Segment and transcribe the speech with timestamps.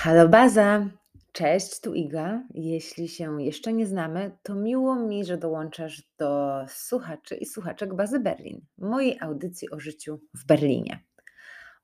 [0.00, 0.86] Halo baza!
[1.32, 2.42] Cześć, tu Iga.
[2.54, 8.20] Jeśli się jeszcze nie znamy, to miło mi, że dołączasz do słuchaczy i słuchaczek Bazy
[8.20, 11.04] Berlin, mojej audycji o życiu w Berlinie.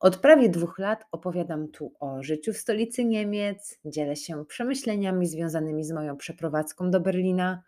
[0.01, 5.85] Od prawie dwóch lat opowiadam tu o życiu w stolicy Niemiec, dzielę się przemyśleniami związanymi
[5.85, 7.63] z moją przeprowadzką do Berlina.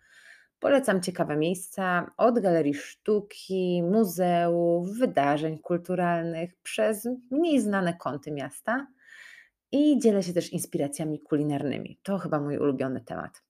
[0.61, 8.87] Polecam ciekawe miejsca od galerii sztuki, muzeów, wydarzeń kulturalnych, przez mniej znane kąty miasta
[9.73, 11.99] i dzielę się też inspiracjami kulinarnymi.
[12.03, 13.43] To chyba mój ulubiony temat.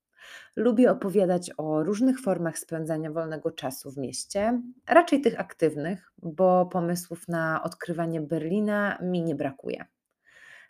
[0.55, 7.27] Lubię opowiadać o różnych formach spędzania wolnego czasu w mieście, raczej tych aktywnych, bo pomysłów
[7.27, 9.85] na odkrywanie Berlina mi nie brakuje.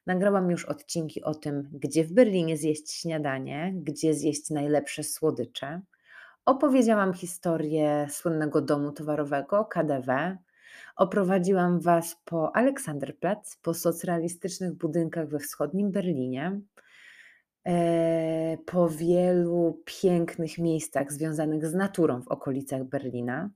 [0.05, 5.82] Nagrałam już odcinki o tym, gdzie w Berlinie zjeść śniadanie, gdzie zjeść najlepsze słodycze.
[6.46, 10.38] Opowiedziałam historię słynnego domu towarowego KDW,
[10.98, 16.62] Oprowadziłam Was po Aleksanderplatz, po socrealistycznych budynkach we wschodnim Berlinie,
[17.68, 23.49] e, po wielu pięknych miejscach związanych z naturą w okolicach Berlina.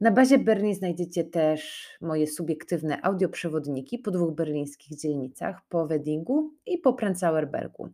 [0.00, 6.78] Na bazie Berlin znajdziecie też moje subiektywne audioprzewodniki po dwóch berlińskich dzielnicach, po Weddingu i
[6.78, 7.88] po Prenzlauer Bergu,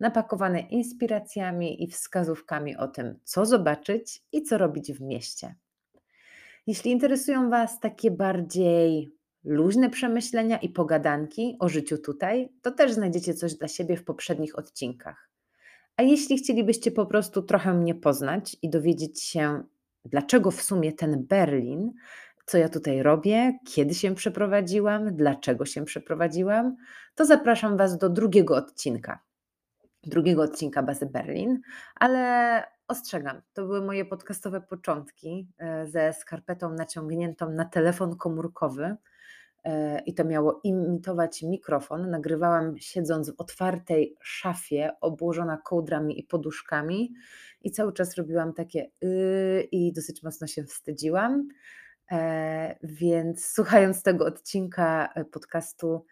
[0.00, 5.54] napakowane inspiracjami i wskazówkami o tym, co zobaczyć i co robić w mieście.
[6.66, 13.34] Jeśli interesują Was takie bardziej luźne przemyślenia i pogadanki o życiu tutaj, to też znajdziecie
[13.34, 15.30] coś dla siebie w poprzednich odcinkach.
[15.96, 19.62] A jeśli chcielibyście po prostu trochę mnie poznać i dowiedzieć się,
[20.04, 21.92] dlaczego w sumie ten Berlin,
[22.46, 26.76] co ja tutaj robię, kiedy się przeprowadziłam, dlaczego się przeprowadziłam,
[27.14, 29.18] to zapraszam Was do drugiego odcinka.
[30.02, 31.60] Drugiego odcinka Bazy Berlin,
[31.94, 38.96] ale Ostrzegam, to były moje podcastowe początki e, ze skarpetą naciągniętą na telefon komórkowy
[39.64, 42.10] e, i to miało imitować mikrofon.
[42.10, 47.14] Nagrywałam siedząc w otwartej szafie, obłożona kołdrami i poduszkami,
[47.60, 51.48] i cały czas robiłam takie yy, i dosyć mocno się wstydziłam.
[52.10, 56.04] E, więc słuchając tego odcinka podcastu,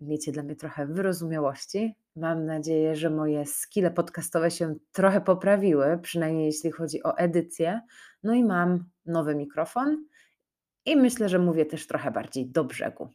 [0.00, 1.94] miecie dla mnie trochę wyrozumiałości.
[2.16, 7.80] Mam nadzieję, że moje skille podcastowe się trochę poprawiły, przynajmniej jeśli chodzi o edycję.
[8.22, 10.04] No i mam nowy mikrofon
[10.86, 13.08] i myślę, że mówię też trochę bardziej do brzegu.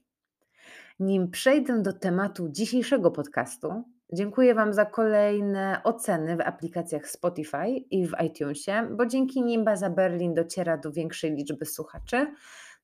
[1.00, 8.07] Nim przejdę do tematu dzisiejszego podcastu, dziękuję Wam za kolejne oceny w aplikacjach Spotify i
[8.07, 12.28] w iTunesie, bo dzięki nim Baza Berlin dociera do większej liczby słuchaczy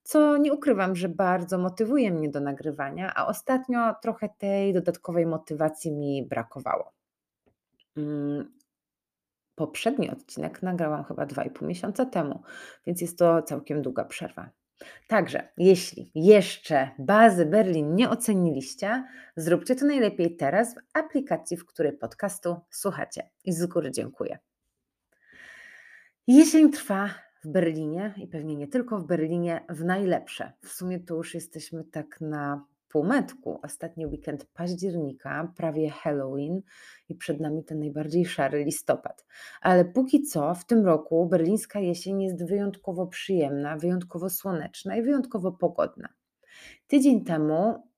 [0.04, 5.92] co nie ukrywam, że bardzo motywuje mnie do nagrywania, a ostatnio trochę tej dodatkowej motywacji
[5.92, 6.92] mi brakowało.
[7.98, 8.52] Mm,
[9.56, 12.42] poprzedni odcinek nagrałam chyba 2,5 miesiąca temu,
[12.86, 14.50] więc jest to całkiem długa przerwa.
[15.08, 19.04] Także, jeśli jeszcze bazy Berlin nie oceniliście,
[19.36, 23.30] zróbcie to najlepiej teraz w aplikacji, w której podcastu słuchacie.
[23.44, 24.40] I z góry dziękuję.
[26.28, 27.10] Jesień trwa,
[27.44, 30.54] w Berlinie i pewnie nie tylko w Berlinie, w najlepsze.
[30.62, 33.60] W sumie to już jesteśmy tak na półmetku.
[33.64, 36.62] Ostatni weekend października, prawie Halloween
[37.10, 39.26] i przed nami ten najbardziej szary listopad.
[39.62, 45.52] Ale póki co w tym roku berlińska jesień jest wyjątkowo przyjemna, wyjątkowo słoneczna i wyjątkowo
[45.52, 46.10] pogodna.
[46.88, 47.91] Tydzień temu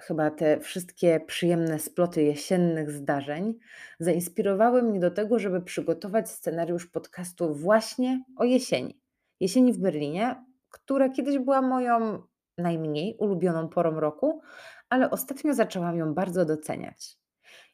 [0.00, 3.54] chyba te wszystkie przyjemne sploty jesiennych zdarzeń
[3.98, 9.00] zainspirowały mnie do tego, żeby przygotować scenariusz podcastu właśnie o jesieni.
[9.40, 12.22] Jesieni w Berlinie, która kiedyś była moją
[12.58, 14.42] najmniej ulubioną porą roku,
[14.88, 17.16] ale ostatnio zaczęłam ją bardzo doceniać.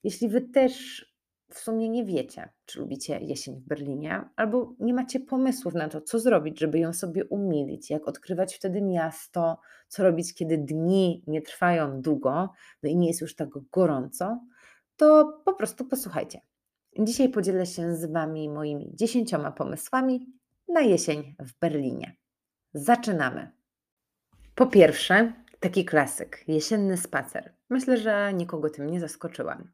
[0.05, 1.07] Jeśli wy też
[1.51, 6.01] w sumie nie wiecie, czy lubicie jesień w Berlinie, albo nie macie pomysłów na to,
[6.01, 11.43] co zrobić, żeby ją sobie umilić, jak odkrywać wtedy miasto, co robić, kiedy dni nie
[11.43, 12.53] trwają długo,
[12.83, 14.41] no i nie jest już tak gorąco,
[14.97, 16.41] to po prostu posłuchajcie.
[16.99, 20.27] Dzisiaj podzielę się z Wami moimi dziesięcioma pomysłami
[20.69, 22.17] na jesień w Berlinie.
[22.75, 23.51] Zaczynamy.
[24.55, 27.55] Po pierwsze, taki klasyk jesienny spacer.
[27.71, 29.71] Myślę, że nikogo tym nie zaskoczyłam.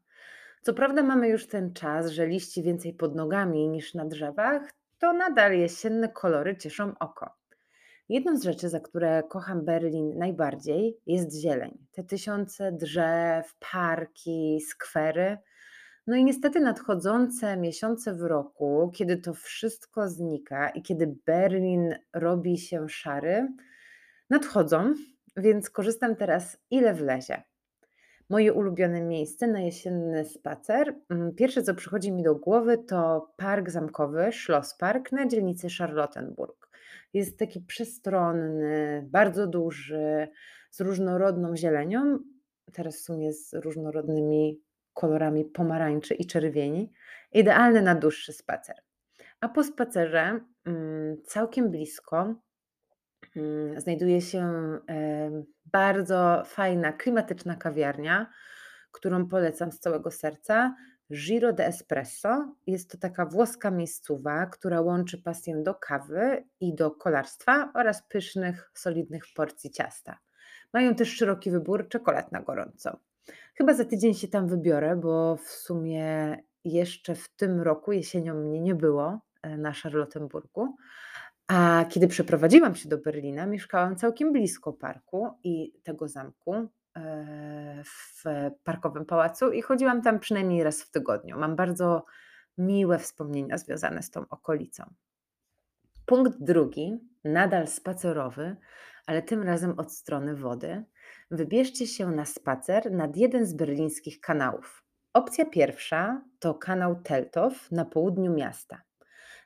[0.67, 4.69] Co prawda mamy już ten czas, że liści więcej pod nogami niż na drzewach,
[4.99, 7.29] to nadal jesienne kolory cieszą oko.
[8.09, 11.77] Jedną z rzeczy, za które kocham Berlin najbardziej, jest zieleń.
[11.91, 15.37] Te tysiące drzew, parki, skwery.
[16.07, 22.57] No i niestety nadchodzące miesiące w roku, kiedy to wszystko znika i kiedy Berlin robi
[22.57, 23.47] się szary,
[24.29, 24.93] nadchodzą,
[25.37, 27.43] więc korzystam teraz ile wlezie.
[28.29, 30.95] Moje ulubione miejsce na jesienny spacer.
[31.09, 36.69] Mm, pierwsze, co przychodzi mi do głowy, to park zamkowy, Schlosspark na dzielnicy Charlottenburg.
[37.13, 40.27] Jest taki przestronny, bardzo duży,
[40.71, 42.19] z różnorodną zielenią.
[42.73, 44.61] Teraz w sumie z różnorodnymi
[44.93, 46.91] kolorami pomarańczy i czerwieni,
[47.31, 48.75] idealny na dłuższy spacer.
[49.41, 52.35] A po spacerze mm, całkiem blisko
[53.77, 54.51] znajduje się
[55.65, 58.29] bardzo fajna, klimatyczna kawiarnia,
[58.91, 60.75] którą polecam z całego serca.
[61.13, 66.91] Giro de Espresso jest to taka włoska miejscowa, która łączy pasję do kawy i do
[66.91, 70.19] kolarstwa oraz pysznych, solidnych porcji ciasta.
[70.73, 72.99] Mają też szeroki wybór czekolad na gorąco.
[73.55, 78.61] Chyba za tydzień się tam wybiorę, bo w sumie jeszcze w tym roku jesienią mnie
[78.61, 80.75] nie było e, na Charlottenburgu.
[81.47, 88.23] A kiedy przeprowadziłam się do Berlina, mieszkałam całkiem blisko parku i tego zamku e, w
[88.63, 91.39] parkowym pałacu i chodziłam tam przynajmniej raz w tygodniu.
[91.39, 92.05] Mam bardzo
[92.57, 94.93] miłe wspomnienia związane z tą okolicą.
[96.05, 98.55] Punkt drugi, nadal spacerowy,
[99.05, 100.83] ale tym razem od strony wody.
[101.31, 104.83] Wybierzcie się na spacer nad jeden z berlińskich kanałów.
[105.13, 108.86] Opcja pierwsza to kanał Teltow na południu miasta.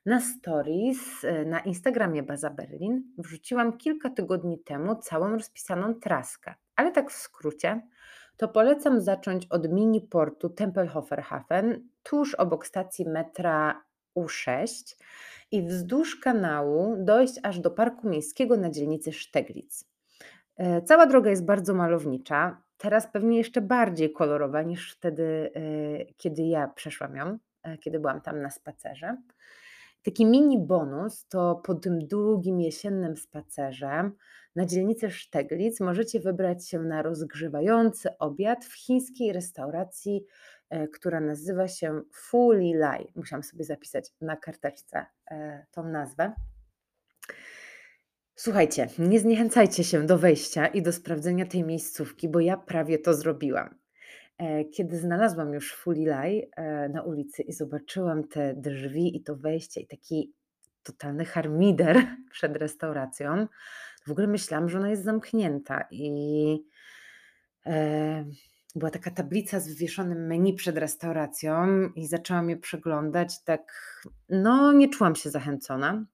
[0.06, 6.92] Na stories e, na Instagramie Baza Berlin wrzuciłam kilka tygodni temu całą rozpisaną traskę, ale
[6.92, 7.82] tak w skrócie,
[8.38, 13.84] to polecam zacząć od mini portu Tempelhoferhafen, tuż obok stacji metra
[14.18, 14.96] U6
[15.52, 19.86] i wzdłuż kanału dojść aż do parku miejskiego na dzielnicy Steglitz.
[20.58, 26.42] E, cała droga jest bardzo malownicza, teraz pewnie jeszcze bardziej kolorowa niż wtedy, e, kiedy
[26.42, 27.38] ja przeszłam ją,
[27.80, 29.18] kiedy byłam tam na spacerze.
[30.04, 34.12] Taki mini bonus to po tym długim jesiennym spacerze
[34.56, 40.26] na dzielnicy Szteglic możecie wybrać się na rozgrzewający obiad w chińskiej restauracji,
[40.70, 43.12] e, która nazywa się Fu Li Lai.
[43.16, 46.34] Musiałam sobie zapisać na karteczce e, tą nazwę.
[48.36, 53.14] Słuchajcie, nie zniechęcajcie się do wejścia i do sprawdzenia tej miejscówki, bo ja prawie to
[53.14, 53.81] zrobiłam.
[54.42, 59.82] E, kiedy znalazłam już Fulilaj e, na ulicy i zobaczyłam te drzwi i to wejście
[59.82, 60.34] i taki
[60.84, 61.98] totalny harmider
[62.32, 63.48] przed restauracją,
[64.08, 66.66] w ogóle myślałam, że ona jest zamknięta i
[67.66, 68.26] e,
[68.76, 73.74] była taka tablica z wywieszonym menu przed restauracją i zaczęłam je przeglądać, tak
[74.30, 76.06] no nie czułam się zachęcona.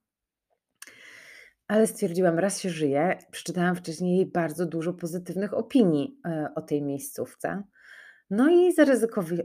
[1.68, 3.18] Ale stwierdziłam, raz się żyje.
[3.30, 6.20] Przeczytałam wcześniej bardzo dużo pozytywnych opinii
[6.54, 7.62] o tej miejscówce.
[8.30, 8.72] No i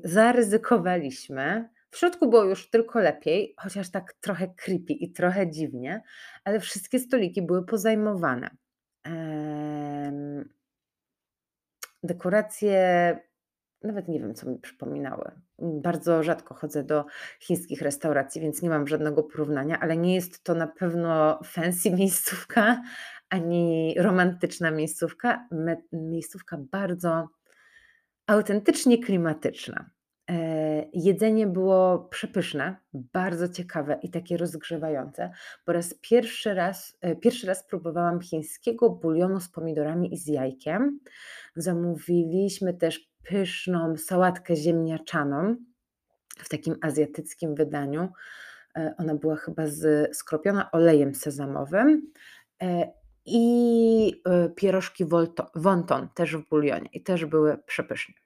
[0.04, 1.70] zaryzykowaliśmy.
[1.90, 6.04] W środku było już tylko lepiej, chociaż tak trochę creepy i trochę dziwnie,
[6.44, 8.50] ale wszystkie stoliki były pozajmowane.
[12.04, 13.20] dekoracje
[13.84, 15.32] nawet nie wiem, co mi przypominały.
[15.60, 17.06] Bardzo rzadko chodzę do
[17.40, 22.82] chińskich restauracji, więc nie mam żadnego porównania, ale nie jest to na pewno fancy miejscówka
[23.30, 25.48] ani romantyczna miejscówka.
[25.94, 27.28] Miejscówka bardzo
[28.34, 29.90] autentycznie klimatyczna.
[30.30, 35.32] E, jedzenie było przepyszne, bardzo ciekawe i takie rozgrzewające.
[35.66, 41.00] Po raz pierwszy raz, e, pierwszy raz próbowałam chińskiego bulionu z pomidorami i z jajkiem.
[41.56, 45.56] Zamówiliśmy też pyszną sałatkę ziemniaczaną
[46.38, 48.10] w takim azjatyckim wydaniu.
[48.76, 52.12] E, ona była chyba z, skropiona olejem sezamowym
[53.26, 54.22] i
[54.56, 55.06] pierożki
[55.56, 58.23] wonton też w bulionie i też były przepyszne.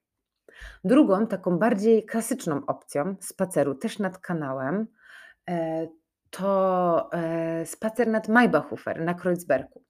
[0.83, 4.87] Drugą, taką bardziej klasyczną opcją spaceru, też nad kanałem,
[5.49, 5.87] e,
[6.29, 9.83] to e, spacer nad Maybachhofer na Kreuzbergu.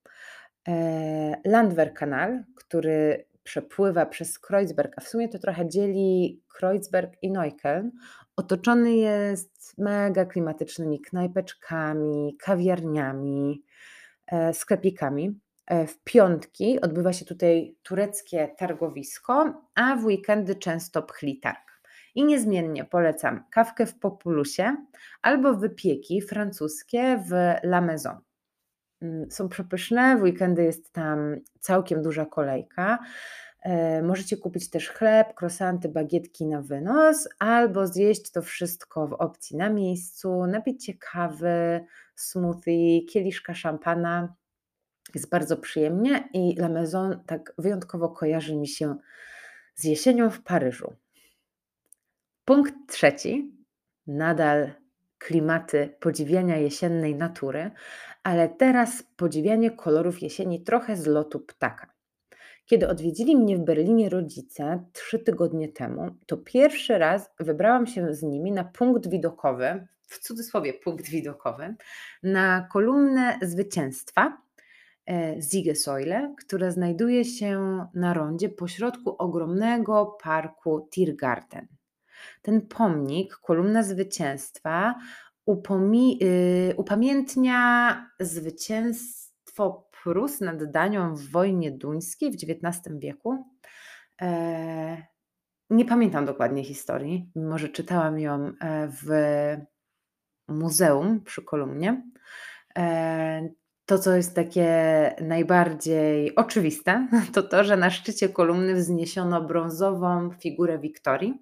[0.68, 7.92] E, Landwehrkanal, który przepływa przez Kreuzberg, a w sumie to trochę dzieli Kreuzberg i Neukölln,
[8.36, 13.64] otoczony jest mega klimatycznymi knajpeczkami, kawiarniami,
[14.54, 15.40] sklepikami.
[15.68, 21.82] E, w piątki odbywa się tutaj tureckie targowisko, a w weekendy często pchli targ.
[22.16, 24.76] I niezmiennie polecam kawkę w Populusie
[25.22, 27.34] albo wypieki francuskie w
[27.64, 28.18] La Maison.
[29.02, 33.00] Mm, są przepyszne, w weekendy jest tam całkiem duża kolejka.
[33.64, 39.58] E, możecie kupić też chleb, krosanty, bagietki na wynos, albo zjeść to wszystko w opcji
[39.58, 44.36] na miejscu, napić się kawy, smoothie, kieliszka szampana.
[45.16, 48.96] Jest bardzo przyjemnie i La Maison tak wyjątkowo kojarzy mi się
[49.76, 50.96] z jesienią w Paryżu.
[52.46, 53.58] Punkt trzeci.
[54.08, 54.72] Nadal
[55.18, 57.72] klimaty podziwiania jesiennej natury,
[58.24, 61.94] ale teraz podziwianie kolorów jesieni trochę z lotu ptaka.
[62.66, 68.24] Kiedy odwiedzili mnie w Berlinie rodzice trzy tygodnie temu, to pierwszy raz wybrałam się z
[68.24, 71.76] nimi na punkt widokowy, w cudzysłowie punkt widokowy,
[72.24, 74.38] na kolumnę zwycięstwa,
[75.42, 81.68] Siegesäule, która znajduje się na rondzie pośrodku ogromnego parku Tiergarten.
[82.42, 84.96] Ten pomnik, kolumna zwycięstwa,
[85.50, 93.46] upomi- y, upamiętnia zwycięstwo Prus nad Danią w wojnie duńskiej w XIX wieku.
[94.22, 95.08] E,
[95.70, 99.08] nie pamiętam dokładnie historii, mimo że czytałam ją e, w
[100.48, 102.04] muzeum przy kolumnie.
[102.78, 103.50] E,
[103.88, 104.70] to, co jest takie
[105.22, 111.34] najbardziej oczywiste, to to, że na szczycie kolumny wzniesiono brązową figurę Wiktorii,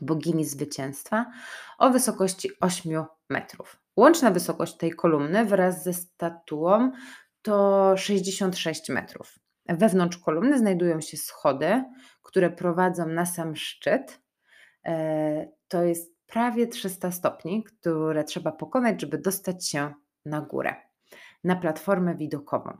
[0.00, 1.26] bogini zwycięstwa,
[1.78, 3.80] o wysokości 8 metrów.
[3.96, 6.92] Łączna wysokość tej kolumny wraz ze statuą
[7.42, 9.38] to 66 metrów.
[9.68, 11.84] Wewnątrz kolumny znajdują się schody,
[12.22, 14.20] które prowadzą na sam szczyt.
[14.84, 19.94] E, to jest prawie 300 stopni, które trzeba pokonać, żeby dostać się
[20.24, 20.74] na górę,
[21.44, 22.76] na platformę widokową.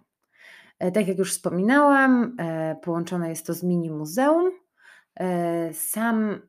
[0.78, 4.50] E, tak jak już wspominałam, e, połączone jest to z mini muzeum.
[5.72, 6.40] Sam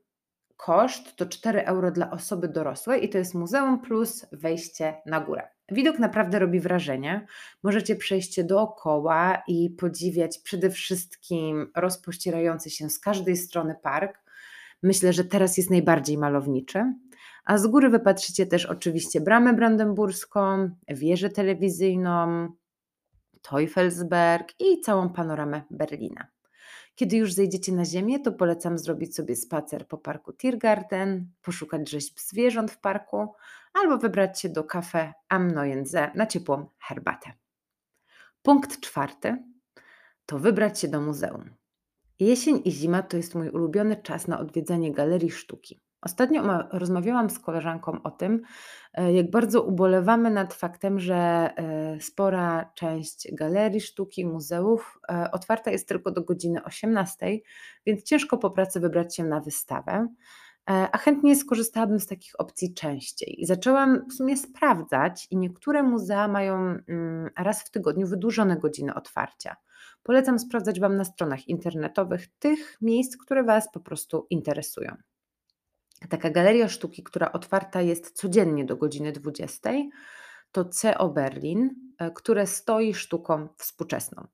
[0.58, 5.48] koszt to 4 euro dla osoby dorosłej i to jest muzeum plus wejście na górę.
[5.72, 7.26] Widok naprawdę robi wrażenie.
[7.64, 14.24] Możecie przejść dookoła i podziwiać przede wszystkim rozpościerający się z każdej strony park.
[14.84, 16.94] Myślę, że teraz jest najbardziej malowniczy.
[17.46, 22.48] A z góry wypatrzycie też oczywiście bramę brandenburską, wieżę telewizyjną,
[23.42, 26.28] Teufelsberg i całą panoramę Berlina.
[26.96, 32.20] Kiedy już zejdziecie na ziemię, to polecam zrobić sobie spacer po parku Tiergarten, poszukać rzeźb
[32.20, 33.34] zwierząt w parku
[33.74, 35.84] albo wybrać się do kafe Am Neuen
[36.16, 37.34] na ciepłą herbatę.
[38.42, 39.44] Punkt czwarty
[40.26, 41.50] to wybrać się do muzeum.
[42.20, 45.85] Jesień i zima to jest mój ulubiony czas na odwiedzanie galerii sztuki.
[46.06, 48.42] Ostatnio rozmawiałam z koleżanką o tym,
[48.94, 55.72] e, jak bardzo ubolewamy nad faktem, że e, spora część galerii sztuki, muzeów e, otwarta
[55.72, 57.40] jest tylko do godziny 18,
[57.86, 60.08] więc ciężko po pracy wybrać się na wystawę.
[60.68, 63.42] A chętnie skorzystałabym z takich opcji częściej.
[63.42, 68.94] I zaczęłam w sumie sprawdzać, i niektóre muzea mają mm, raz w tygodniu wydłużone godziny
[68.94, 69.56] otwarcia.
[70.04, 74.96] Polecam sprawdzać Wam na stronach internetowych tych miejsc, które Was po prostu interesują.
[76.10, 79.72] Taka galeria sztuki, która otwarta jest codziennie do godziny 20,
[80.52, 81.70] to CO Berlin,
[82.00, 84.28] e, które stoi sztuką współczesną.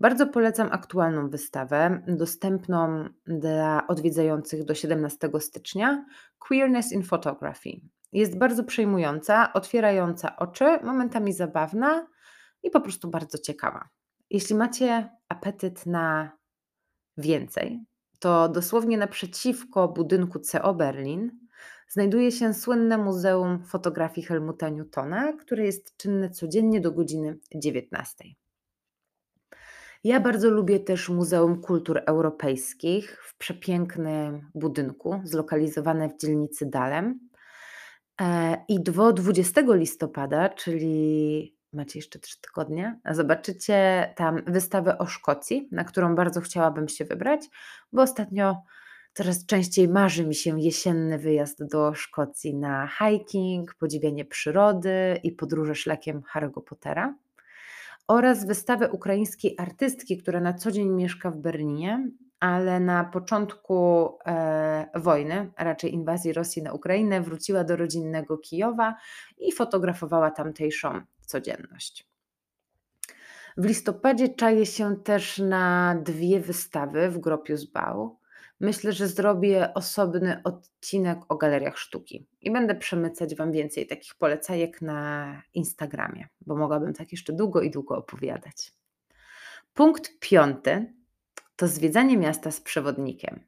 [0.00, 6.04] Bardzo polecam aktualną wystawę, dostępną dla odwiedzających do 17 stycznia
[6.38, 7.70] Queerness in Photography.
[8.12, 12.06] Jest bardzo przejmująca, otwierająca oczy, momentami zabawna
[12.62, 13.88] i po prostu bardzo ciekawa.
[14.30, 16.32] Jeśli macie apetyt na
[17.16, 17.84] więcej,
[18.20, 21.40] to dosłownie naprzeciwko budynku CO Berlin
[21.88, 28.24] znajduje się słynne Muzeum Fotografii Helmuta Newtona, które jest czynne codziennie do godziny 19.
[30.04, 37.28] Ja bardzo lubię też Muzeum Kultur Europejskich w przepięknym budynku zlokalizowane w dzielnicy Dalem.
[38.20, 45.68] E, I do 20 listopada, czyli macie jeszcze trzy tygodnie, zobaczycie tam wystawę o Szkocji,
[45.72, 47.40] na którą bardzo chciałabym się wybrać,
[47.92, 48.62] bo ostatnio
[49.14, 55.74] coraz częściej marzy mi się jesienny wyjazd do Szkocji na hiking, podziwianie przyrody i podróże
[55.74, 57.14] szlakiem Harry'ego Pottera.
[58.08, 62.10] Oraz wystawę ukraińskiej artystki, która na co dzień mieszka w Berlinie,
[62.40, 68.94] ale na początku e, wojny, a raczej inwazji Rosji na Ukrainę, wróciła do rodzinnego Kijowa
[69.38, 71.00] i fotografowała tamtejszą
[71.30, 72.10] codzienność.
[73.56, 78.20] W listopadzie czaję się też na dwie wystawy w Gropius Bau.
[78.60, 84.82] Myślę, że zrobię osobny odcinek o galeriach sztuki i będę przemycać Wam więcej takich polecajek
[84.82, 88.72] na Instagramie, bo mogłabym tak jeszcze długo i długo opowiadać.
[89.74, 90.92] Punkt piąty
[91.56, 93.40] to zwiedzanie miasta z przewodnikiem.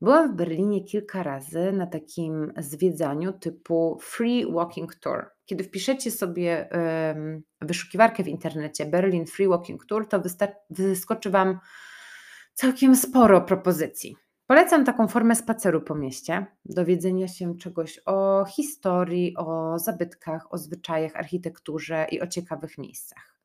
[0.00, 5.37] Byłam w Berlinie kilka razy na takim zwiedzaniu typu Free Walking Tour.
[5.48, 6.68] Kiedy wpiszecie sobie
[7.60, 10.22] wyszukiwarkę w internecie Berlin Free Walking Tour, to
[10.70, 11.58] wyskoczy Wam
[12.54, 14.16] całkiem sporo propozycji.
[14.46, 21.16] Polecam taką formę spaceru po mieście, dowiedzenia się czegoś o historii, o zabytkach, o zwyczajach,
[21.16, 23.40] architekturze i o ciekawych miejscach.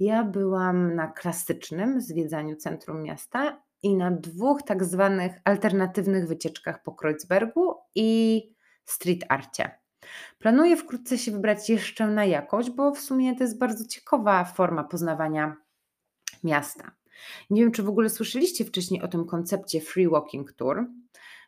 [0.00, 6.92] Ja byłam na klasycznym zwiedzaniu centrum miasta i na dwóch tak zwanych alternatywnych wycieczkach po
[6.92, 8.42] Kreuzbergu i
[8.84, 9.79] street arcie.
[10.38, 14.84] Planuję wkrótce się wybrać jeszcze na jakąś, bo w sumie to jest bardzo ciekawa forma
[14.84, 15.56] poznawania
[16.44, 16.90] miasta.
[17.50, 20.86] Nie wiem, czy w ogóle słyszeliście wcześniej o tym koncepcie Free Walking Tour.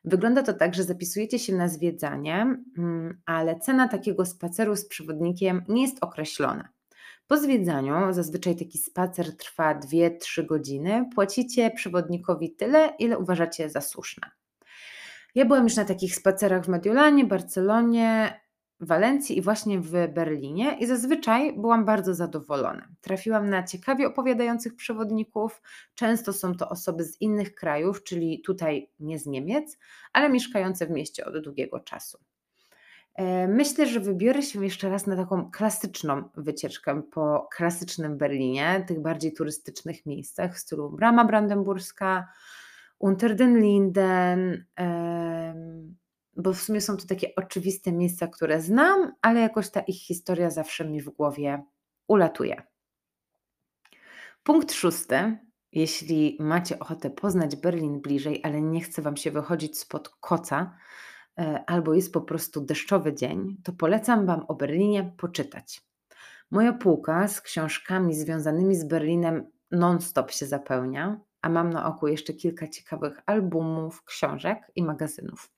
[0.04, 5.62] Wygląda to tak, że zapisujecie się na zwiedzanie, mm, ale cena takiego spaceru z przewodnikiem
[5.68, 6.68] nie jest określona.
[7.26, 14.30] Po zwiedzaniu, zazwyczaj taki spacer trwa 2-3 godziny, płacicie przewodnikowi tyle, ile uważacie za słuszne.
[15.34, 18.40] Ja byłam już na takich spacerach w Mediolanie, Barcelonie,
[18.82, 22.88] Walencji i właśnie w Berlinie i zazwyczaj byłam bardzo zadowolona.
[23.00, 25.62] Trafiłam na ciekawie opowiadających przewodników.
[25.94, 29.78] Często są to osoby z innych krajów, czyli tutaj nie z Niemiec,
[30.12, 32.18] ale mieszkające w mieście od długiego czasu.
[33.14, 39.02] E, myślę, że wybiorę się jeszcze raz na taką klasyczną wycieczkę po klasycznym Berlinie, tych
[39.02, 42.28] bardziej turystycznych miejscach w stylu Brama Brandenburska,
[42.98, 44.64] Unter den Linden,
[46.36, 50.50] bo w sumie są to takie oczywiste miejsca, które znam, ale jakoś ta ich historia
[50.50, 51.62] zawsze mi w głowie
[52.08, 52.62] ulatuje.
[54.42, 55.38] Punkt szósty.
[55.72, 60.76] Jeśli macie ochotę poznać Berlin bliżej, ale nie chce Wam się wychodzić spod koca,
[61.38, 65.82] e, albo jest po prostu deszczowy dzień, to polecam Wam o Berlinie poczytać.
[66.50, 72.32] Moja półka z książkami związanymi z Berlinem non-stop się zapełnia, a mam na oku jeszcze
[72.32, 75.50] kilka ciekawych albumów, książek i magazynów.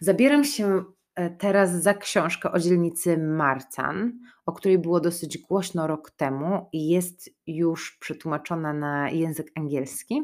[0.00, 4.12] Zabieram się e, teraz za książkę o dzielnicy Marcan,
[4.46, 10.22] o której było dosyć głośno rok temu i jest już przetłumaczona na język angielski.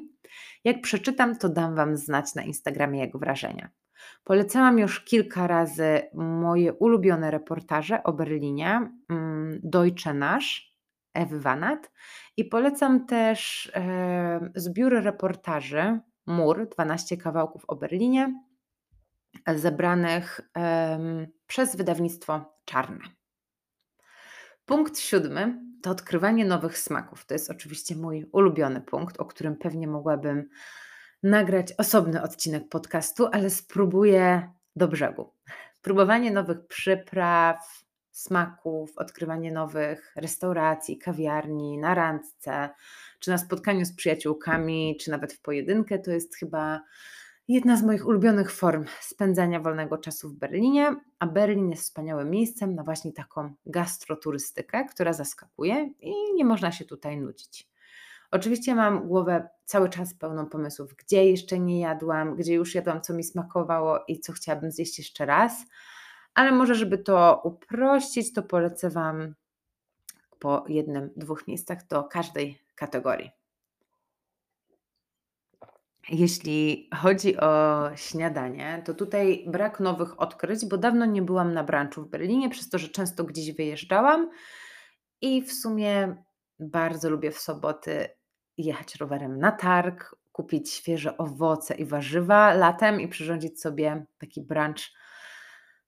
[0.64, 3.70] Jak przeczytam, to dam Wam znać na Instagramie jak wrażenia.
[4.24, 10.76] Polecałam już kilka razy moje ulubione reportaże o Berlinie, mm, Deutsche Nasz,
[11.14, 11.90] Ewy Wanat
[12.36, 18.34] i polecam też e, zbiór reportaży Mur, 12 kawałków o Berlinie,
[19.56, 20.40] zebranych
[21.46, 23.00] przez wydawnictwo Czarne.
[24.64, 27.26] Punkt siódmy to odkrywanie nowych smaków.
[27.26, 30.48] To jest oczywiście mój ulubiony punkt, o którym pewnie mogłabym
[31.22, 35.34] nagrać osobny odcinek podcastu, ale spróbuję do brzegu.
[35.82, 42.70] Próbowanie nowych przypraw, smaków, odkrywanie nowych restauracji, kawiarni, na randce,
[43.20, 46.80] czy na spotkaniu z przyjaciółkami, czy nawet w pojedynkę, to jest chyba
[47.50, 52.74] Jedna z moich ulubionych form spędzania wolnego czasu w Berlinie, a Berlin jest wspaniałym miejscem
[52.74, 57.68] na właśnie taką gastroturystykę, która zaskakuje i nie można się tutaj nudzić.
[58.30, 63.14] Oczywiście mam głowę cały czas pełną pomysłów, gdzie jeszcze nie jadłam, gdzie już jadłam, co
[63.14, 65.52] mi smakowało i co chciałabym zjeść jeszcze raz,
[66.34, 69.34] ale może, żeby to uprościć, to polecę Wam
[70.38, 73.39] po jednym, dwóch miejscach do każdej kategorii.
[76.10, 82.02] Jeśli chodzi o śniadanie, to tutaj brak nowych odkryć, bo dawno nie byłam na brunchu
[82.02, 84.30] w Berlinie, przez to, że często gdzieś wyjeżdżałam
[85.20, 86.24] i w sumie
[86.58, 88.08] bardzo lubię w soboty
[88.56, 94.90] jechać rowerem na targ, kupić świeże owoce i warzywa latem i przyrządzić sobie taki brunch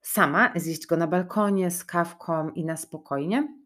[0.01, 3.62] sama, zjeść go na balkonie z kawką i na spokojnie.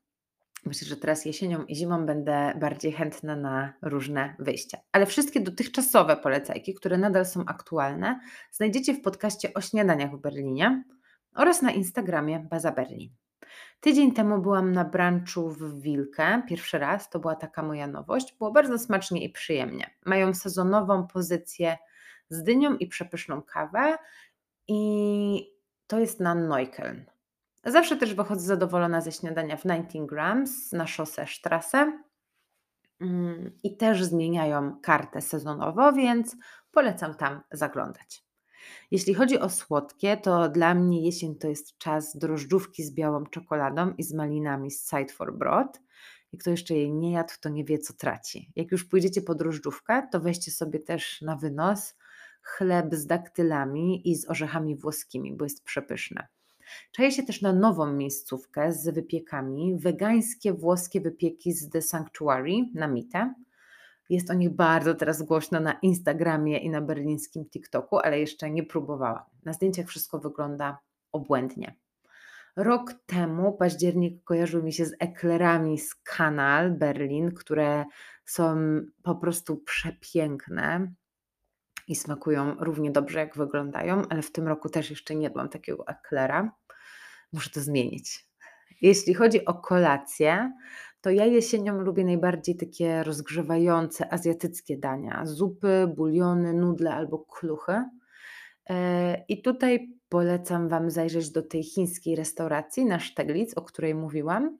[0.66, 4.78] Myślę, że teraz jesienią i zimą będę bardziej chętna na różne wyjścia.
[4.92, 8.20] Ale wszystkie dotychczasowe polecajki, które nadal są aktualne,
[8.52, 10.84] znajdziecie w podcaście o śniadaniach w Berlinie
[11.34, 13.10] oraz na Instagramie Baza Berlin.
[13.80, 18.34] Tydzień temu byłam na brunchu w Wilkę, pierwszy raz, to była taka moja nowość.
[18.38, 19.90] Było bardzo smacznie i przyjemnie.
[20.04, 21.76] Mają sezonową pozycję
[22.28, 23.96] z dynią i przepyszną kawę
[24.68, 25.52] i
[25.86, 27.15] to jest na Neukölln.
[27.66, 32.02] Zawsze też wychodzę zadowolona ze śniadania w 19 grams na szosę Strasse
[33.00, 36.36] mm, i też zmieniają kartę sezonowo, więc
[36.70, 38.24] polecam tam zaglądać.
[38.90, 43.94] Jeśli chodzi o słodkie, to dla mnie jesień to jest czas drożdżówki z białą czekoladą
[43.98, 45.80] i z malinami z Side for Broad.
[46.32, 48.52] Jak kto jeszcze jej nie jadł, to nie wie, co traci.
[48.56, 51.94] Jak już pójdziecie po drożdżówkę, to weźcie sobie też na wynos
[52.42, 56.28] chleb z daktylami i z orzechami włoskimi, bo jest przepyszne.
[56.92, 62.88] Czaję się też na nową miejscówkę z wypiekami, wegańskie włoskie wypieki z The Sanctuary na
[62.88, 63.34] Mite.
[64.10, 68.62] Jest o nich bardzo teraz głośno na Instagramie i na berlińskim TikToku, ale jeszcze nie
[68.62, 69.24] próbowałam.
[69.44, 70.78] Na zdjęciach wszystko wygląda
[71.12, 71.76] obłędnie.
[72.56, 77.84] Rok temu październik kojarzył mi się z eklerami z Kanal Berlin, które
[78.24, 78.56] są
[79.02, 80.92] po prostu przepiękne
[81.86, 85.86] i smakują równie dobrze, jak wyglądają, ale w tym roku też jeszcze nie jadłam takiego
[85.86, 86.52] eklera.
[87.32, 88.26] Muszę to zmienić.
[88.80, 90.52] Jeśli chodzi o kolację,
[91.00, 97.82] to ja jesienią lubię najbardziej takie rozgrzewające azjatyckie dania: zupy, buliony, nudle albo kluchy.
[98.70, 104.58] E, I tutaj polecam Wam zajrzeć do tej chińskiej restauracji na Szteglic, o której mówiłam.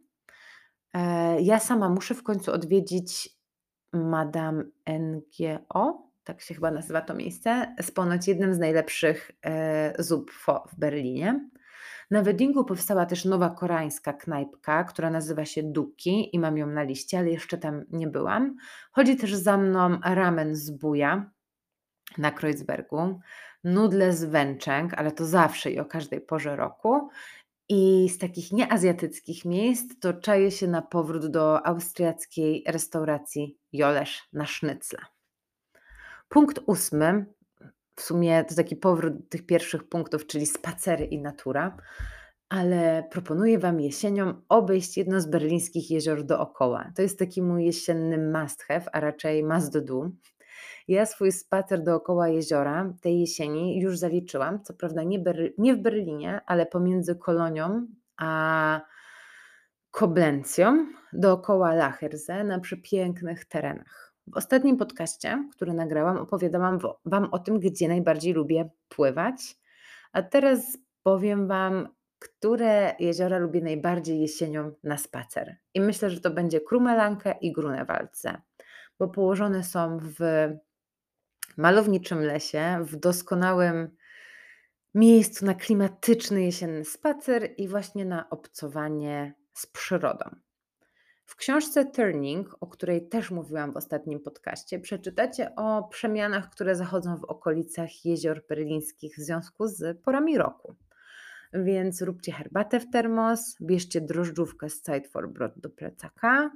[0.95, 3.37] E, ja sama muszę w końcu odwiedzić
[3.93, 10.31] Madame NGO, tak się chyba nazywa to miejsce, z ponoć jednym z najlepszych e, zup
[10.73, 11.49] w Berlinie.
[12.11, 16.83] Na Weddingu powstała też nowa koreańska knajpka, która nazywa się Duki i mam ją na
[16.83, 18.57] liście, ale jeszcze tam nie byłam.
[18.93, 21.31] Chodzi też za mną ramen z buja
[22.19, 23.21] na Kreuzbergu,
[23.65, 27.09] nudle z węczęg, ale to zawsze i o każdej porze roku.
[27.69, 34.47] I z takich nieazjatyckich miejsc to czaję się na powrót do austriackiej restauracji Jolesz na
[34.47, 35.15] Sznycla.
[36.29, 37.27] Punkt ósmy,
[37.95, 41.77] w sumie to taki powrót tych pierwszych punktów, czyli spacery i natura,
[42.49, 46.93] ale proponuję Wam jesienią obejść jedno z berlińskich jezior dookoła.
[46.97, 50.11] To jest taki mój jesienny must have, a raczej must do.
[50.89, 55.25] Ja swój spacer dookoła jeziora tej jesieni już zaliczyłam, co prawda nie,
[55.59, 57.87] nie w Berlinie, ale pomiędzy Kolonią
[58.17, 58.81] a
[59.91, 64.06] Koblencją dookoła Lacherse na przepięknych terenach.
[64.27, 69.57] W ostatnim podcaście, który nagrałam, opowiadałam Wam o tym, gdzie najbardziej lubię pływać,
[70.12, 75.57] a teraz powiem Wam, które jeziora lubię najbardziej jesienią na spacer.
[75.75, 78.43] I myślę, że to będzie Krumelanke i Grunewaldce,
[78.99, 80.49] bo położone są w
[81.57, 83.97] malowniczym lesie, w doskonałym
[84.95, 90.46] miejscu na klimatyczny jesienny spacer i właśnie na obcowanie z przyrodą.
[91.27, 97.17] W książce Turning, o której też mówiłam w ostatnim podcaście, przeczytacie o przemianach, które zachodzą
[97.17, 100.77] w okolicach jezior berlińskich w związku z porami roku.
[101.53, 106.51] Więc róbcie herbatę w termos, bierzcie drożdżówkę z Side for Brod do plecaka,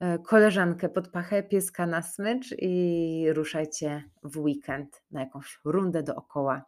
[0.00, 6.64] e, koleżankę pod pachę, pieska na smycz i ruszajcie w weekend na jakąś rundę dookoła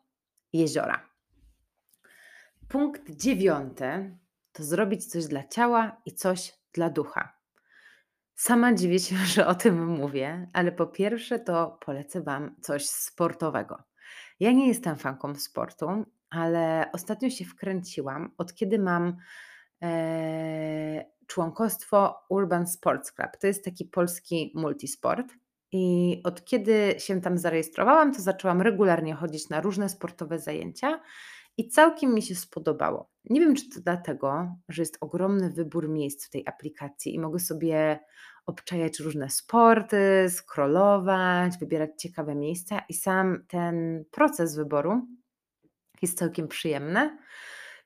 [0.53, 1.09] jeziora.
[2.69, 4.17] Punkt dziewiąty
[4.53, 7.39] to zrobić coś dla ciała i coś dla ducha.
[8.35, 13.83] Sama dziwię się, że o tym mówię, ale po pierwsze to polecę Wam coś sportowego.
[14.41, 19.17] Ja nie jestem fanką sportu, ale ostatnio się wkręciłam, od kiedy mam
[19.83, 23.31] e, członkostwo Urban Sports Club.
[23.41, 25.27] To jest taki polski multisport.
[25.73, 31.01] I od kiedy się tam zarejestrowałam, to zaczęłam regularnie chodzić na różne sportowe zajęcia
[31.59, 33.11] i całkiem mi się spodobało.
[33.31, 37.39] Nie wiem, czy to dlatego, że jest ogromny wybór miejsc w tej aplikacji i mogę
[37.39, 37.99] sobie
[38.47, 45.07] obczajać różne sporty, scrollować, wybierać ciekawe miejsca i sam ten proces wyboru
[46.03, 47.19] jest całkiem przyjemny.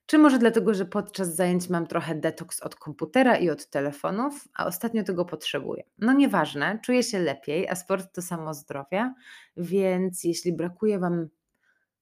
[0.06, 4.66] Czy może dlatego, że podczas zajęć mam trochę detoks od komputera i od telefonów, a
[4.66, 5.84] ostatnio tego potrzebuję.
[5.98, 9.14] No nieważne, czuję się lepiej, a sport to samo zdrowie,
[9.56, 11.28] więc jeśli brakuje Wam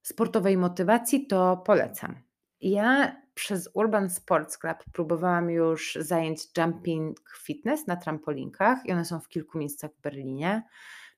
[0.02, 2.14] sportowej motywacji, to polecam.
[2.60, 9.20] Ja przez Urban Sports Club próbowałam już zajęć jumping fitness na trampolinkach i one są
[9.20, 10.62] w kilku miejscach w Berlinie.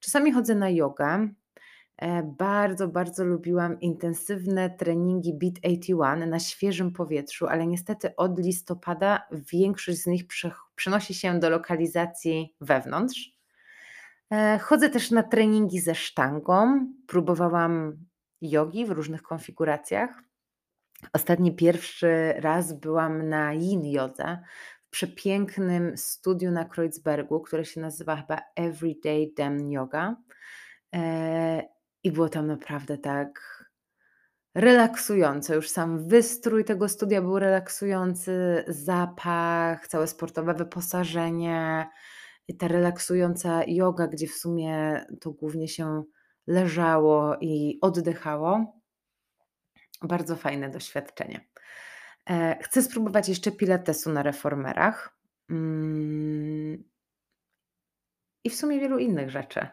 [0.00, 1.28] Czasami chodzę na jogę.
[1.96, 9.26] E, bardzo, bardzo lubiłam intensywne treningi Beat 81 na świeżym powietrzu, ale niestety od listopada
[9.52, 10.24] większość z nich
[10.74, 13.38] przenosi się do lokalizacji wewnątrz.
[14.32, 16.86] E, chodzę też na treningi ze sztangą.
[17.06, 17.96] Próbowałam
[18.42, 20.22] jogi w różnych konfiguracjach.
[21.12, 24.38] Ostatni pierwszy raz byłam na yin jodze
[24.86, 30.16] w przepięknym studiu na Kreuzbergu, które się nazywa chyba Everyday Damn Yoga.
[30.94, 31.62] E,
[32.02, 33.62] I było tam naprawdę tak
[34.54, 35.54] relaksujące.
[35.54, 41.86] Już sam wystrój tego studia był relaksujący, zapach, całe sportowe wyposażenie
[42.48, 46.04] i ta relaksująca yoga, gdzie w sumie to głównie się
[46.46, 48.80] leżało i oddychało.
[50.02, 51.48] Bardzo fajne doświadczenie.
[52.30, 55.18] E, chcę spróbować jeszcze pilatesu na reformerach
[55.50, 56.84] mm,
[58.44, 59.66] i w sumie wielu innych rzeczy.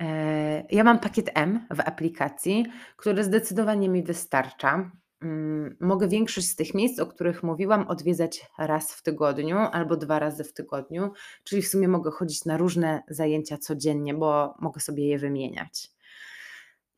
[0.00, 4.90] E, ja mam pakiet M w aplikacji, który zdecydowanie mi wystarcza.
[5.22, 10.18] Mm, mogę większość z tych miejsc, o których mówiłam, odwiedzać raz w tygodniu albo dwa
[10.18, 11.12] razy w tygodniu,
[11.44, 15.90] czyli w sumie mogę chodzić na różne zajęcia codziennie, bo mogę sobie je wymieniać.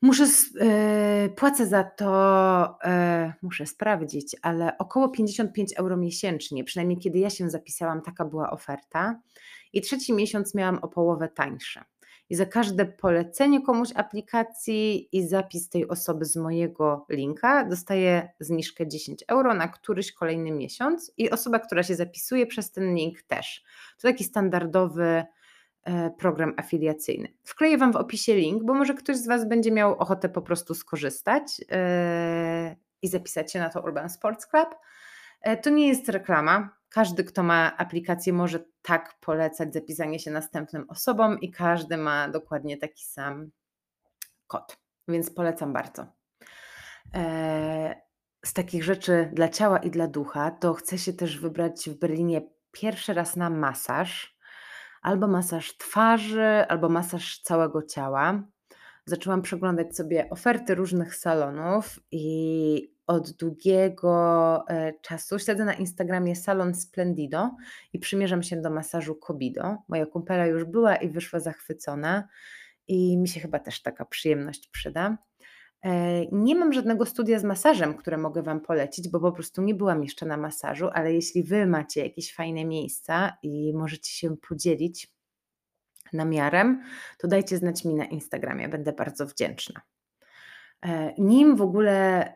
[0.02, 0.24] Muszę,
[1.24, 7.30] yy, płacę za to, yy, muszę sprawdzić, ale około 55 euro miesięcznie, przynajmniej kiedy ja
[7.30, 9.20] się zapisałam, taka była oferta.
[9.72, 11.84] I trzeci miesiąc miałam o połowę tańsze.
[12.30, 18.88] I za każde polecenie komuś aplikacji i zapis tej osoby z mojego linka dostaję zniżkę
[18.88, 23.64] 10 euro na któryś kolejny miesiąc i osoba, która się zapisuje przez ten link też.
[23.96, 25.24] To taki standardowy
[25.84, 27.28] E, program afiliacyjny.
[27.44, 30.74] Wkleję Wam w opisie link, bo może ktoś z Was będzie miał ochotę po prostu
[30.74, 34.68] skorzystać e, i zapisać się na to Urban Sports Club.
[35.40, 36.76] E, to nie jest reklama.
[36.94, 42.76] Każdy, kto ma aplikację, może tak polecać zapisanie się następnym osobom i każdy ma dokładnie
[42.76, 43.50] taki sam
[44.46, 44.76] kod,
[45.09, 46.07] więc polecam bardzo.
[48.54, 53.14] takich rzeczy dla ciała i dla ducha, to chcę się też wybrać w Berlinie pierwszy
[53.14, 54.38] raz na masaż.
[55.02, 58.42] Albo masaż twarzy, albo masaż całego ciała.
[59.07, 66.74] Zaczęłam przeglądać sobie oferty różnych salonów i od długiego e, czasu śledzę na Instagramie salon
[66.74, 67.50] Splendido
[67.92, 69.76] i przymierzam się do masażu Kobido.
[69.88, 72.28] Moja kumpela już była i wyszła zachwycona
[72.88, 75.18] i mi się chyba też taka przyjemność przyda.
[75.84, 79.74] E, nie mam żadnego studia z masażem, które mogę Wam polecić, bo po prostu nie
[79.74, 85.14] byłam jeszcze na masażu, ale jeśli Wy macie jakieś fajne miejsca i możecie się podzielić
[86.12, 86.84] namiarem,
[87.18, 89.80] to dajcie znać mi na Instagramie, będę bardzo wdzięczna.
[90.84, 92.32] E, nim w ogóle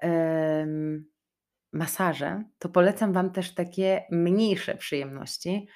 [1.72, 5.68] masaże, to polecam Wam też takie mniejsze przyjemności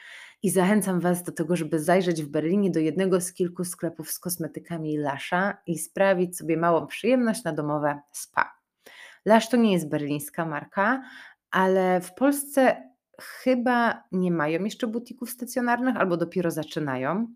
[0.43, 4.19] i zachęcam Was do tego, żeby zajrzeć w Berlinie do jednego z kilku sklepów z
[4.19, 8.53] kosmetykami Lasha i sprawić sobie małą przyjemność na domowe spa.
[9.25, 11.03] Lash to nie jest berlińska marka,
[11.51, 17.27] ale w Polsce chyba nie mają jeszcze butików stacjonarnych albo dopiero zaczynają.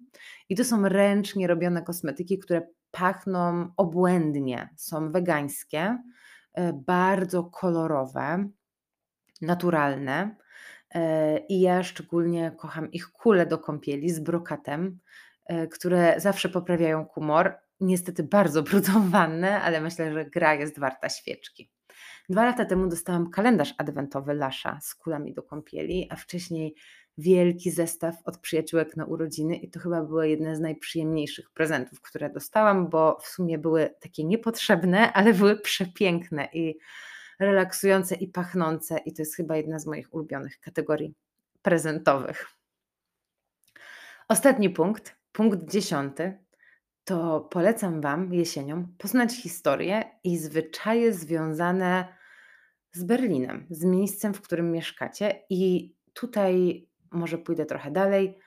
[0.48, 5.98] I to są ręcznie robione kosmetyki, które pachną obłędnie, są wegańskie,
[6.54, 8.48] e, bardzo kolorowe,
[9.40, 10.36] naturalne.
[10.94, 14.98] E, I ja szczególnie kocham ich kule do kąpieli z brokatem,
[15.46, 17.58] e, które zawsze poprawiają humor.
[17.80, 21.70] Niestety bardzo brudzą wannę, ale myślę, że gra jest warta świeczki.
[22.28, 26.74] Dwa lata temu dostałam kalendarz adwentowy Lasza z kulami do kąpieli, a wcześniej
[27.18, 32.30] wielki zestaw od przyjaciółek na urodziny i to chyba były jedne z najprzyjemniejszych prezentów, które
[32.30, 36.78] dostałam, bo w sumie były takie niepotrzebne, ale były przepiękne i
[37.40, 41.14] relaksujące i pachnące i to jest chyba jedna z moich ulubionych kategorii
[41.62, 42.46] prezentowych.
[44.28, 46.38] Ostatni punkt, punkt dziesiąty,
[47.04, 52.16] to polecam Wam jesienią poznać historię i zwyczaje związane
[52.92, 55.44] z Berlinem, z miejscem, w którym mieszkacie.
[55.50, 58.38] I tutaj może pójdę trochę dalej,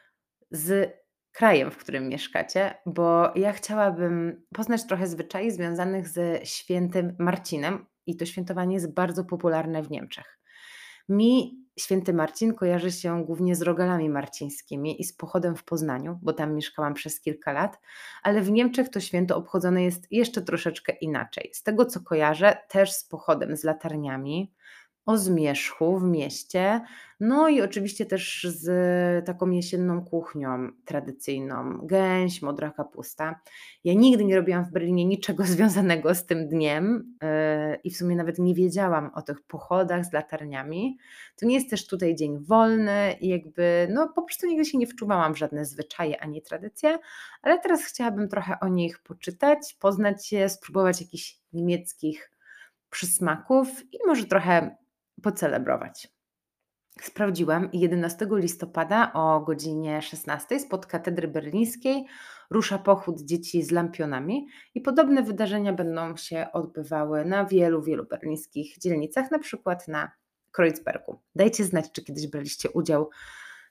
[0.51, 0.93] z
[1.31, 8.15] krajem, w którym mieszkacie, bo ja chciałabym poznać trochę zwyczajów związanych ze świętym Marcinem i
[8.15, 10.39] to świętowanie jest bardzo popularne w Niemczech.
[11.09, 16.33] Mi święty Marcin kojarzy się głównie z rogalami marcińskimi i z pochodem w Poznaniu, bo
[16.33, 17.79] tam mieszkałam przez kilka lat,
[18.23, 21.49] ale w Niemczech to święto obchodzone jest jeszcze troszeczkę inaczej.
[21.53, 24.53] Z tego co kojarzę, też z pochodem z latarniami,
[25.09, 26.81] o zmierzchu w mieście,
[27.19, 33.39] no i oczywiście też z taką jesienną kuchnią tradycyjną, gęś, modra kapusta.
[33.83, 37.29] Ja nigdy nie robiłam w Berlinie niczego związanego z tym dniem yy,
[37.83, 40.97] i w sumie nawet nie wiedziałam o tych pochodach z latarniami.
[41.35, 44.87] To nie jest też tutaj dzień wolny i jakby, no po prostu nigdy się nie
[44.87, 46.99] wczuwałam w żadne zwyczaje ani tradycje,
[47.41, 52.31] ale teraz chciałabym trochę o nich poczytać, poznać je, spróbować jakichś niemieckich
[52.89, 54.75] przysmaków i może trochę
[55.23, 56.07] pocelebrować.
[57.01, 62.05] Sprawdziłam i 11 listopada o godzinie 16 spod katedry berlińskiej
[62.49, 68.77] rusza pochód dzieci z lampionami i podobne wydarzenia będą się odbywały na wielu, wielu berlińskich
[68.77, 70.11] dzielnicach, na przykład na
[70.51, 71.19] Kreuzbergu.
[71.35, 73.09] Dajcie znać, czy kiedyś braliście udział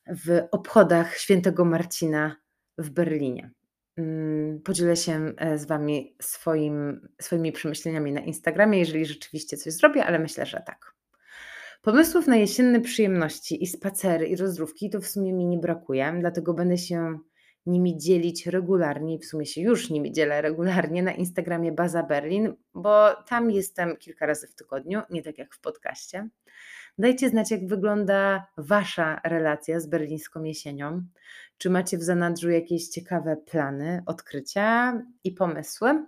[0.06, 2.36] w obchodach świętego Marcina
[2.78, 3.50] w Berlinie.
[3.96, 10.04] Mm, podzielę się e, z Wami swoim, swoimi przemyśleniami na Instagramie, jeżeli rzeczywiście coś zrobię,
[10.04, 10.97] ale myślę, że tak.
[11.82, 16.54] Pomysłów na jesienne przyjemności i spacery i rozrywki to w sumie mi nie brakuje, dlatego
[16.54, 17.18] będę się
[17.66, 23.14] nimi dzielić regularnie w sumie się już nimi dzielę regularnie na Instagramie Baza Berlin, bo
[23.28, 26.28] tam jestem kilka razy w tygodniu, nie tak jak w podcaście.
[26.98, 31.02] Dajcie znać, jak wygląda Wasza relacja z berlińską jesienią.
[31.58, 36.04] Czy macie w zanadrzu jakieś ciekawe plany, odkrycia i pomysły?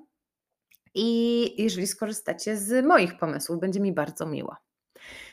[0.95, 4.57] I jeżeli skorzystacie z moich pomysłów, będzie mi bardzo miło.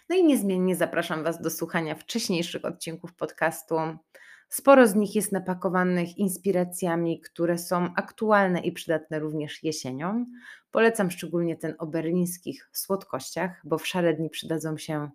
[0.09, 3.75] No i niezmiennie zapraszam Was do słuchania wcześniejszych odcinków podcastu.
[4.49, 10.25] Sporo z nich jest napakowanych inspiracjami, które są aktualne i przydatne również jesienią.
[10.71, 15.09] Polecam szczególnie ten o berlińskich słodkościach, bo w szare dni przydadzą się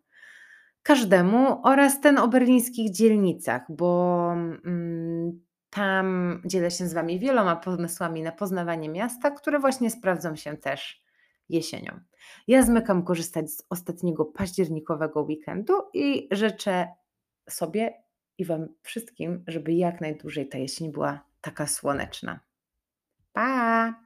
[0.82, 4.32] każdemu, oraz ten o berlińskich dzielnicach, bo
[4.64, 10.56] mm, tam dzielę się z Wami wieloma pomysłami na poznawanie miasta, które właśnie sprawdzą się
[10.56, 11.02] też
[11.48, 12.00] jesienią.
[12.48, 16.88] Ja zmykam korzystać z ostatniego październikowego weekendu i życzę
[17.50, 18.02] sobie
[18.38, 22.40] i Wam wszystkim, żeby jak najdłużej ta jesień była taka słoneczna.
[23.32, 24.01] Pa!